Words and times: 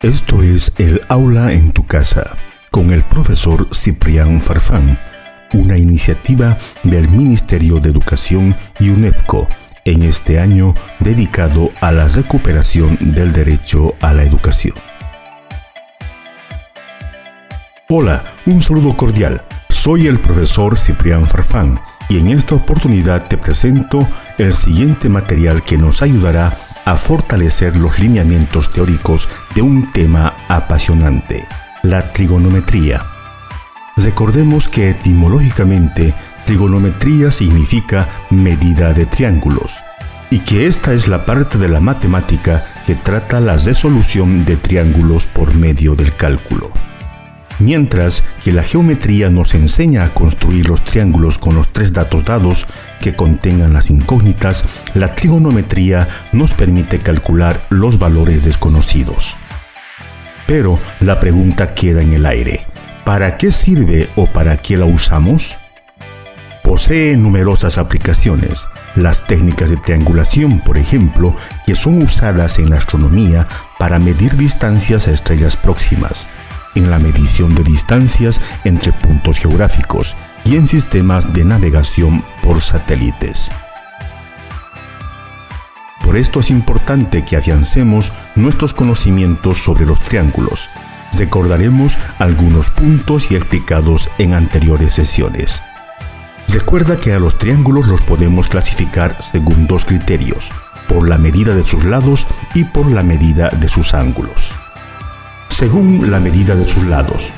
Esto 0.00 0.42
es 0.42 0.72
el 0.78 1.00
aula 1.08 1.52
en 1.52 1.72
tu 1.72 1.86
casa 1.86 2.36
con 2.70 2.90
el 2.90 3.04
profesor 3.04 3.68
Ciprián 3.72 4.40
Farfán, 4.40 4.98
una 5.52 5.78
iniciativa 5.78 6.58
del 6.82 7.08
Ministerio 7.08 7.78
de 7.78 7.90
Educación 7.90 8.56
y 8.80 8.88
UNEPCO 8.90 9.46
en 9.84 10.02
este 10.02 10.38
año 10.38 10.74
dedicado 11.00 11.70
a 11.80 11.92
la 11.92 12.08
recuperación 12.08 12.98
del 13.00 13.32
derecho 13.32 13.94
a 14.00 14.12
la 14.14 14.24
educación. 14.24 14.74
Hola, 17.88 18.24
un 18.46 18.62
saludo 18.62 18.96
cordial. 18.96 19.42
Soy 19.68 20.06
el 20.06 20.18
profesor 20.18 20.78
Ciprián 20.78 21.26
Farfán 21.26 21.78
y 22.12 22.18
en 22.18 22.28
esta 22.28 22.54
oportunidad 22.54 23.26
te 23.26 23.38
presento 23.38 24.06
el 24.36 24.52
siguiente 24.52 25.08
material 25.08 25.62
que 25.62 25.78
nos 25.78 26.02
ayudará 26.02 26.58
a 26.84 26.96
fortalecer 26.96 27.74
los 27.74 27.98
lineamientos 27.98 28.70
teóricos 28.70 29.30
de 29.54 29.62
un 29.62 29.90
tema 29.92 30.34
apasionante, 30.48 31.46
la 31.82 32.12
trigonometría. 32.12 33.06
Recordemos 33.96 34.68
que 34.68 34.90
etimológicamente 34.90 36.12
trigonometría 36.44 37.30
significa 37.30 38.08
medida 38.28 38.92
de 38.92 39.06
triángulos 39.06 39.78
y 40.28 40.40
que 40.40 40.66
esta 40.66 40.92
es 40.92 41.08
la 41.08 41.24
parte 41.24 41.56
de 41.56 41.68
la 41.68 41.80
matemática 41.80 42.66
que 42.86 42.94
trata 42.94 43.40
la 43.40 43.56
resolución 43.56 44.44
de 44.44 44.56
triángulos 44.56 45.26
por 45.26 45.54
medio 45.54 45.94
del 45.94 46.14
cálculo. 46.14 46.72
Mientras 47.62 48.24
que 48.42 48.50
la 48.50 48.64
geometría 48.64 49.30
nos 49.30 49.54
enseña 49.54 50.04
a 50.04 50.12
construir 50.12 50.68
los 50.68 50.82
triángulos 50.82 51.38
con 51.38 51.54
los 51.54 51.68
tres 51.68 51.92
datos 51.92 52.24
dados 52.24 52.66
que 53.00 53.14
contengan 53.14 53.72
las 53.72 53.88
incógnitas, 53.88 54.64
la 54.94 55.14
trigonometría 55.14 56.08
nos 56.32 56.52
permite 56.54 56.98
calcular 56.98 57.64
los 57.70 58.00
valores 58.00 58.44
desconocidos. 58.44 59.36
Pero 60.44 60.80
la 60.98 61.20
pregunta 61.20 61.72
queda 61.72 62.02
en 62.02 62.12
el 62.14 62.26
aire. 62.26 62.66
¿Para 63.04 63.36
qué 63.36 63.52
sirve 63.52 64.10
o 64.16 64.26
para 64.26 64.56
qué 64.56 64.76
la 64.76 64.86
usamos? 64.86 65.56
Posee 66.64 67.16
numerosas 67.16 67.78
aplicaciones. 67.78 68.68
Las 68.96 69.24
técnicas 69.24 69.70
de 69.70 69.76
triangulación, 69.76 70.58
por 70.60 70.78
ejemplo, 70.78 71.36
que 71.64 71.76
son 71.76 72.02
usadas 72.02 72.58
en 72.58 72.70
la 72.70 72.78
astronomía 72.78 73.46
para 73.78 74.00
medir 74.00 74.36
distancias 74.36 75.06
a 75.06 75.12
estrellas 75.12 75.56
próximas 75.56 76.26
en 76.74 76.90
la 76.90 76.98
medición 76.98 77.54
de 77.54 77.62
distancias 77.62 78.40
entre 78.64 78.92
puntos 78.92 79.38
geográficos 79.38 80.16
y 80.44 80.56
en 80.56 80.66
sistemas 80.66 81.32
de 81.32 81.44
navegación 81.44 82.24
por 82.42 82.60
satélites. 82.60 83.50
Por 86.04 86.16
esto 86.16 86.40
es 86.40 86.50
importante 86.50 87.24
que 87.24 87.36
afiancemos 87.36 88.12
nuestros 88.34 88.74
conocimientos 88.74 89.58
sobre 89.58 89.86
los 89.86 90.00
triángulos. 90.00 90.68
Recordaremos 91.16 91.98
algunos 92.18 92.70
puntos 92.70 93.30
y 93.30 93.36
explicados 93.36 94.10
en 94.18 94.34
anteriores 94.34 94.94
sesiones. 94.94 95.62
Recuerda 96.48 96.98
que 96.98 97.12
a 97.12 97.18
los 97.18 97.38
triángulos 97.38 97.86
los 97.86 98.02
podemos 98.02 98.48
clasificar 98.48 99.22
según 99.22 99.66
dos 99.66 99.84
criterios, 99.84 100.50
por 100.88 101.08
la 101.08 101.18
medida 101.18 101.54
de 101.54 101.64
sus 101.64 101.84
lados 101.84 102.26
y 102.54 102.64
por 102.64 102.90
la 102.90 103.02
medida 103.02 103.48
de 103.48 103.68
sus 103.68 103.94
ángulos 103.94 104.52
según 105.62 106.10
la 106.10 106.18
medida 106.18 106.56
de 106.56 106.66
sus 106.66 106.82
lados. 106.82 107.30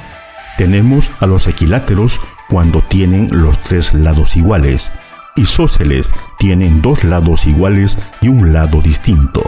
Tenemos 0.57 1.13
a 1.21 1.27
los 1.27 1.47
equiláteros 1.47 2.23
cuando 2.49 2.83
tienen 2.83 3.29
los 3.31 3.61
tres 3.61 3.93
lados 3.93 4.39
iguales, 4.39 4.93
isósceles 5.37 6.15
tienen 6.39 6.81
dos 6.81 7.05
lados 7.05 7.47
iguales 7.47 7.99
y 8.23 8.29
un 8.29 8.55
lado 8.55 8.81
distinto, 8.81 9.43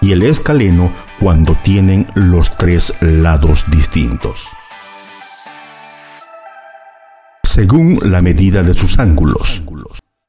y 0.00 0.12
el 0.12 0.22
escaleno 0.22 0.90
cuando 1.20 1.58
tienen 1.62 2.06
los 2.14 2.56
tres 2.56 2.94
lados 3.02 3.66
distintos. 3.70 4.48
Según 7.42 7.98
la 8.02 8.22
medida 8.22 8.62
de 8.62 8.72
sus 8.72 8.98
ángulos, 8.98 9.62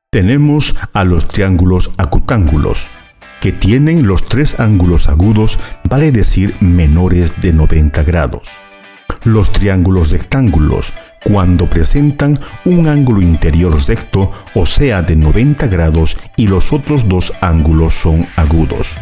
tenemos 0.10 0.76
a 0.92 1.06
los 1.06 1.26
triángulos 1.26 1.90
acutángulos, 1.96 2.90
que 3.44 3.52
tienen 3.52 4.08
los 4.08 4.26
tres 4.26 4.58
ángulos 4.58 5.10
agudos, 5.10 5.60
vale 5.90 6.14
decir 6.14 6.56
menores 6.62 7.34
de 7.42 7.52
90 7.52 8.02
grados. 8.04 8.48
Los 9.26 9.52
triángulos 9.52 10.12
rectángulos, 10.12 10.94
cuando 11.26 11.70
presentan 11.70 12.40
un 12.64 12.88
ángulo 12.88 13.22
interior 13.22 13.76
recto, 13.86 14.32
o 14.56 14.66
sea 14.66 15.02
de 15.02 15.18
90 15.18 15.68
grados, 15.68 16.16
y 16.38 16.48
los 16.48 16.72
otros 16.72 17.10
dos 17.10 17.34
ángulos 17.42 17.96
son 17.96 18.26
agudos. 18.38 18.96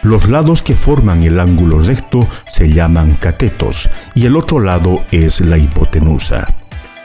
Los 0.00 0.30
lados 0.30 0.62
que 0.62 0.74
forman 0.74 1.22
el 1.22 1.38
ángulo 1.38 1.78
recto 1.78 2.26
se 2.46 2.70
llaman 2.70 3.16
catetos 3.16 3.90
y 4.14 4.24
el 4.24 4.36
otro 4.38 4.60
lado 4.60 5.04
es 5.10 5.42
la 5.42 5.58
hipotenusa. 5.58 6.46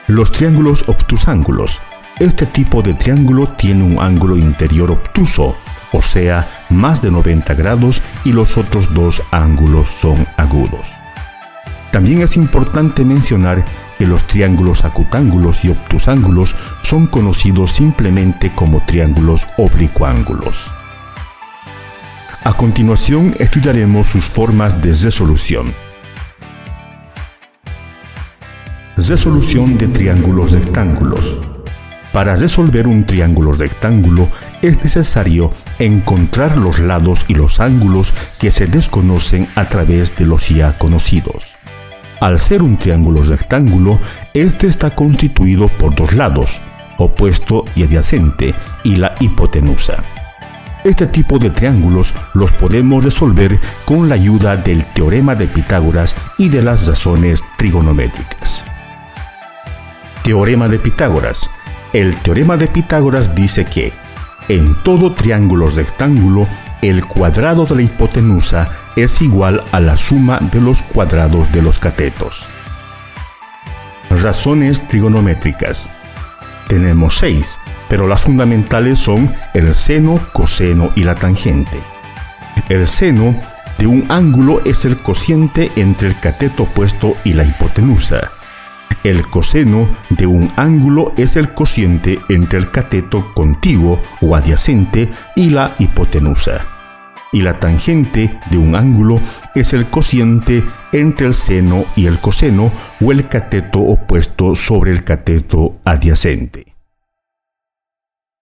Los 0.08 0.32
triángulos 0.32 0.88
obtusángulos. 0.88 1.82
Este 2.20 2.46
tipo 2.46 2.82
de 2.82 2.94
triángulo 2.94 3.50
tiene 3.58 3.84
un 3.84 4.00
ángulo 4.00 4.38
interior 4.38 4.92
obtuso, 4.92 5.58
o 5.94 6.02
sea, 6.02 6.50
más 6.70 7.02
de 7.02 7.12
90 7.12 7.54
grados 7.54 8.02
y 8.26 8.34
los 8.34 8.58
otros 8.58 8.94
dos 8.94 9.22
ángulos 9.32 9.88
son 9.90 10.28
agudos. 10.36 10.92
También 11.92 12.22
es 12.24 12.36
importante 12.36 13.06
mencionar 13.06 13.64
que 14.00 14.08
los 14.08 14.26
triángulos 14.26 14.84
acutángulos 14.84 15.64
y 15.64 15.70
obtusángulos 15.70 16.56
son 16.82 17.06
conocidos 17.06 17.72
simplemente 17.72 18.52
como 18.56 18.84
triángulos 18.86 19.48
oblicuángulos. 19.58 20.72
A 22.44 22.54
continuación 22.54 23.36
estudiaremos 23.40 24.08
sus 24.08 24.26
formas 24.26 24.82
de 24.82 24.92
resolución. 24.92 25.74
Resolución 28.98 29.78
de 29.78 29.88
triángulos 29.88 30.52
rectángulos. 30.52 31.40
Para 32.12 32.36
resolver 32.36 32.88
un 32.88 33.06
triángulo 33.06 33.54
rectángulo 33.54 34.30
es 34.64 34.82
necesario 34.82 35.52
encontrar 35.78 36.58
los 36.58 36.80
lados 36.80 37.26
y 37.28 37.36
los 37.36 37.60
ángulos 37.60 38.14
que 38.40 38.52
se 38.52 38.66
desconocen 38.66 39.48
a 39.56 39.66
través 39.66 40.16
de 40.16 40.26
los 40.26 40.48
ya 40.50 40.78
conocidos. 40.78 41.58
Al 42.22 42.40
ser 42.40 42.64
un 42.64 42.78
triángulo 42.78 43.22
rectángulo, 43.24 44.00
este 44.34 44.68
está 44.68 44.96
constituido 44.96 45.68
por 45.68 45.94
dos 45.94 46.14
lados, 46.14 46.62
opuesto 46.98 47.66
y 47.76 47.84
adyacente, 47.84 48.56
y 48.84 48.96
la 48.96 49.14
hipotenusa. 49.20 50.02
Este 50.86 51.08
tipo 51.08 51.40
de 51.40 51.50
triángulos 51.50 52.14
los 52.34 52.54
podemos 52.54 53.04
resolver 53.04 53.60
con 53.86 54.08
la 54.08 54.16
ayuda 54.16 54.56
del 54.56 54.86
teorema 54.94 55.36
de 55.36 55.48
Pitágoras 55.48 56.16
y 56.38 56.48
de 56.48 56.62
las 56.62 56.88
razones 56.88 57.44
trigonométricas. 57.58 58.64
Teorema 60.24 60.70
de 60.70 60.80
Pitágoras 60.80 61.50
el 61.94 62.16
teorema 62.16 62.58
de 62.58 62.68
Pitágoras 62.68 63.36
dice 63.36 63.66
que 63.66 63.94
en 64.50 64.76
todo 64.84 65.14
triángulo 65.14 65.68
rectángulo 65.70 66.48
el 66.82 67.06
cuadrado 67.06 67.66
de 67.66 67.76
la 67.76 67.82
hipotenusa 67.84 68.68
es 68.96 69.22
igual 69.22 69.64
a 69.72 69.80
la 69.80 69.96
suma 69.96 70.40
de 70.52 70.60
los 70.60 70.84
cuadrados 70.84 71.52
de 71.52 71.62
los 71.62 71.80
catetos. 71.80 72.46
Razones 74.10 74.86
trigonométricas. 74.88 75.90
Tenemos 76.68 77.18
seis, 77.18 77.58
pero 77.90 78.08
las 78.08 78.22
fundamentales 78.22 79.00
son 79.00 79.34
el 79.54 79.74
seno, 79.74 80.20
coseno 80.34 80.92
y 80.96 81.04
la 81.04 81.16
tangente. 81.16 81.80
El 82.70 82.86
seno 82.88 83.36
de 83.78 83.88
un 83.88 84.06
ángulo 84.10 84.62
es 84.66 84.86
el 84.86 84.98
cociente 84.98 85.72
entre 85.76 86.10
el 86.10 86.20
cateto 86.20 86.64
opuesto 86.64 87.16
y 87.24 87.34
la 87.34 87.44
hipotenusa. 87.44 88.30
El 89.04 89.28
coseno 89.28 89.90
de 90.10 90.26
un 90.26 90.50
ángulo 90.56 91.12
es 91.18 91.36
el 91.36 91.54
cociente 91.54 92.20
entre 92.30 92.58
el 92.58 92.72
cateto 92.72 93.34
contiguo 93.34 94.00
o 94.22 94.34
adyacente 94.34 95.10
y 95.36 95.50
la 95.50 95.76
hipotenusa. 95.78 96.66
Y 97.34 97.42
la 97.42 97.60
tangente 97.60 98.40
de 98.50 98.58
un 98.58 98.76
ángulo 98.76 99.20
es 99.56 99.74
el 99.74 99.88
cociente 99.88 100.64
entre 100.94 101.28
el 101.28 101.34
seno 101.34 101.84
y 101.98 102.06
el 102.06 102.20
coseno 102.20 102.72
o 103.02 103.12
el 103.12 103.28
cateto 103.28 103.80
opuesto 103.80 104.56
sobre 104.56 104.92
el 104.92 105.04
cateto 105.04 105.82
adyacente. 105.84 106.74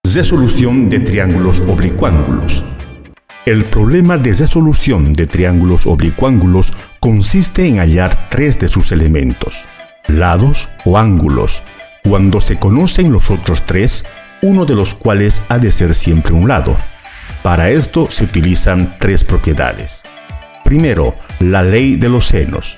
Resolución 0.04 0.90
de 0.90 1.00
triángulos 1.00 1.62
oblicuángulos. 1.62 2.64
El 3.48 3.66
problema 3.66 4.20
de 4.20 4.34
resolución 4.34 5.14
de 5.14 5.26
triángulos 5.26 5.88
oblicuángulos 5.88 6.72
consiste 7.00 7.68
en 7.68 7.78
hallar 7.78 8.28
tres 8.30 8.60
de 8.60 8.68
sus 8.68 8.92
elementos 8.92 9.66
lados 10.12 10.70
o 10.86 10.98
ángulos, 10.98 11.64
cuando 12.04 12.40
se 12.40 12.58
conocen 12.58 13.12
los 13.12 13.30
otros 13.30 13.64
tres, 13.66 14.06
uno 14.42 14.66
de 14.66 14.76
los 14.76 14.96
cuales 14.96 15.44
ha 15.50 15.58
de 15.58 15.72
ser 15.72 15.96
siempre 15.96 16.34
un 16.34 16.48
lado. 16.48 16.78
Para 17.44 17.70
esto 17.70 18.08
se 18.10 18.24
utilizan 18.24 18.98
tres 19.00 19.24
propiedades. 19.24 20.02
Primero, 20.64 21.16
la 21.40 21.64
ley 21.64 21.96
de 21.96 22.10
los 22.10 22.26
senos. 22.26 22.78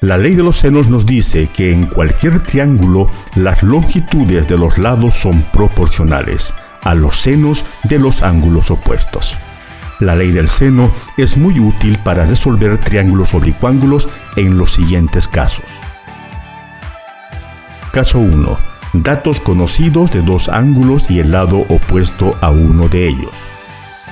La 0.00 0.18
ley 0.18 0.34
de 0.34 0.42
los 0.42 0.58
senos 0.58 0.88
nos 0.88 1.06
dice 1.06 1.48
que 1.48 1.72
en 1.72 1.86
cualquier 1.86 2.40
triángulo 2.40 3.08
las 3.36 3.62
longitudes 3.62 4.46
de 4.48 4.58
los 4.58 4.76
lados 4.76 5.14
son 5.14 5.42
proporcionales, 5.52 6.54
a 6.82 6.94
los 6.94 7.16
senos 7.16 7.64
de 7.84 7.98
los 7.98 8.22
ángulos 8.22 8.70
opuestos. 8.70 9.38
La 10.00 10.14
ley 10.14 10.30
del 10.30 10.48
seno 10.48 10.90
es 11.16 11.36
muy 11.36 11.58
útil 11.60 11.98
para 12.04 12.26
resolver 12.26 12.76
triángulos 12.78 13.32
oblicuángulos 13.32 14.08
en 14.36 14.58
los 14.58 14.72
siguientes 14.72 15.28
casos. 15.28 15.64
Caso 17.94 18.18
1. 18.18 18.58
Datos 18.92 19.38
conocidos 19.38 20.10
de 20.10 20.20
dos 20.20 20.48
ángulos 20.48 21.12
y 21.12 21.20
el 21.20 21.30
lado 21.30 21.58
opuesto 21.68 22.36
a 22.40 22.50
uno 22.50 22.88
de 22.88 23.06
ellos. 23.06 23.30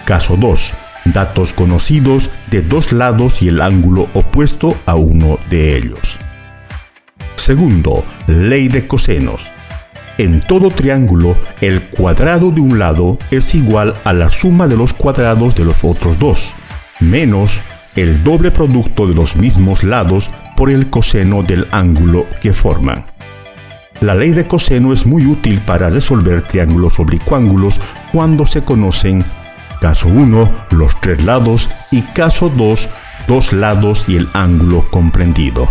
Caso 0.04 0.36
2. 0.36 0.72
Datos 1.06 1.52
conocidos 1.52 2.30
de 2.48 2.62
dos 2.62 2.92
lados 2.92 3.42
y 3.42 3.48
el 3.48 3.60
ángulo 3.60 4.08
opuesto 4.14 4.76
a 4.86 4.94
uno 4.94 5.40
de 5.50 5.76
ellos. 5.76 6.20
Segundo, 7.34 8.04
ley 8.28 8.68
de 8.68 8.86
cosenos. 8.86 9.50
En 10.16 10.38
todo 10.38 10.70
triángulo, 10.70 11.36
el 11.60 11.82
cuadrado 11.82 12.52
de 12.52 12.60
un 12.60 12.78
lado 12.78 13.18
es 13.32 13.52
igual 13.56 13.96
a 14.04 14.12
la 14.12 14.30
suma 14.30 14.68
de 14.68 14.76
los 14.76 14.92
cuadrados 14.92 15.56
de 15.56 15.64
los 15.64 15.82
otros 15.82 16.20
dos, 16.20 16.54
menos 17.00 17.60
el 17.96 18.22
doble 18.22 18.52
producto 18.52 19.08
de 19.08 19.14
los 19.14 19.34
mismos 19.34 19.82
lados 19.82 20.30
por 20.56 20.70
el 20.70 20.88
coseno 20.88 21.42
del 21.42 21.66
ángulo 21.72 22.26
que 22.40 22.52
forman. 22.52 23.06
La 24.02 24.16
ley 24.16 24.32
de 24.32 24.48
coseno 24.48 24.92
es 24.92 25.06
muy 25.06 25.26
útil 25.26 25.60
para 25.60 25.88
resolver 25.88 26.42
triángulos 26.42 26.98
oblicuángulos 26.98 27.80
cuando 28.12 28.46
se 28.46 28.62
conocen 28.62 29.24
caso 29.80 30.08
1 30.08 30.66
los 30.70 31.00
tres 31.00 31.24
lados 31.24 31.70
y 31.92 32.02
caso 32.02 32.48
2 32.48 32.88
dos 33.28 33.52
lados 33.52 34.08
y 34.08 34.16
el 34.16 34.28
ángulo 34.32 34.84
comprendido. 34.90 35.68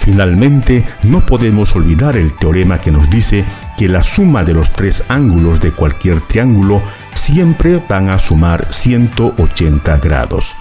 Finalmente, 0.00 0.84
no 1.02 1.24
podemos 1.24 1.76
olvidar 1.76 2.16
el 2.16 2.32
teorema 2.32 2.78
que 2.78 2.90
nos 2.90 3.10
dice 3.10 3.44
que 3.76 3.88
la 3.88 4.02
suma 4.02 4.42
de 4.42 4.54
los 4.54 4.70
tres 4.70 5.04
ángulos 5.08 5.60
de 5.60 5.72
cualquier 5.72 6.22
triángulo 6.22 6.80
siempre 7.12 7.82
van 7.86 8.08
a 8.08 8.18
sumar 8.18 8.72
180 8.72 9.98
grados. 9.98 10.56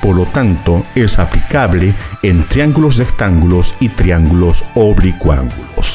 Por 0.00 0.16
lo 0.16 0.24
tanto, 0.24 0.82
es 0.94 1.18
aplicable 1.18 1.94
en 2.22 2.48
triángulos 2.48 2.96
rectángulos 2.96 3.74
y 3.80 3.90
triángulos 3.90 4.64
oblicuángulos. 4.74 5.91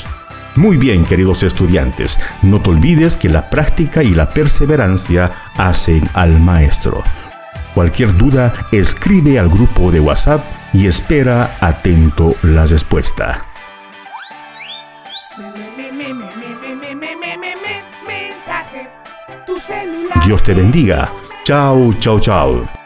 Muy 0.57 0.75
bien, 0.75 1.05
queridos 1.05 1.43
estudiantes, 1.43 2.19
no 2.41 2.59
te 2.59 2.71
olvides 2.71 3.15
que 3.15 3.29
la 3.29 3.47
práctica 3.47 4.01
y 4.01 4.15
la 4.15 4.31
perseverancia 4.31 5.31
hacen 5.55 6.01
al 6.15 6.39
maestro. 6.39 7.03
Cualquier 7.75 8.17
duda, 8.17 8.55
escribe 8.71 9.37
al 9.37 9.49
grupo 9.49 9.91
de 9.91 9.99
WhatsApp 9.99 10.43
y 10.73 10.87
espera 10.87 11.55
atento 11.61 12.33
la 12.41 12.65
respuesta. 12.65 13.45
Dios 20.25 20.41
te 20.41 20.55
bendiga. 20.55 21.07
Chao, 21.43 21.93
chao, 21.99 22.19
chao. 22.19 22.76